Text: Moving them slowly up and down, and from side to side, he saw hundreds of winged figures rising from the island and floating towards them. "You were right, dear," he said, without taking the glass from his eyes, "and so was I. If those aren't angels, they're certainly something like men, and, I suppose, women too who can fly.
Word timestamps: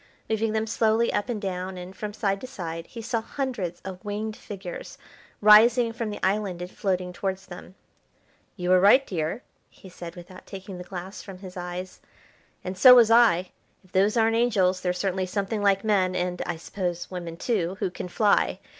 Moving 0.27 0.53
them 0.53 0.65
slowly 0.65 1.13
up 1.13 1.29
and 1.29 1.39
down, 1.39 1.77
and 1.77 1.95
from 1.95 2.11
side 2.11 2.41
to 2.41 2.47
side, 2.47 2.87
he 2.87 3.03
saw 3.03 3.21
hundreds 3.21 3.81
of 3.81 4.03
winged 4.03 4.35
figures 4.35 4.97
rising 5.41 5.93
from 5.93 6.09
the 6.09 6.19
island 6.25 6.59
and 6.59 6.71
floating 6.71 7.13
towards 7.13 7.45
them. 7.45 7.75
"You 8.55 8.71
were 8.71 8.79
right, 8.79 9.05
dear," 9.05 9.43
he 9.69 9.89
said, 9.89 10.15
without 10.15 10.47
taking 10.47 10.79
the 10.79 10.83
glass 10.83 11.21
from 11.21 11.37
his 11.37 11.55
eyes, 11.55 11.99
"and 12.63 12.75
so 12.75 12.95
was 12.95 13.11
I. 13.11 13.51
If 13.83 13.91
those 13.91 14.17
aren't 14.17 14.35
angels, 14.35 14.81
they're 14.81 14.91
certainly 14.91 15.27
something 15.27 15.61
like 15.61 15.83
men, 15.83 16.15
and, 16.15 16.41
I 16.47 16.55
suppose, 16.55 17.11
women 17.11 17.37
too 17.37 17.77
who 17.79 17.91
can 17.91 18.07
fly. 18.07 18.59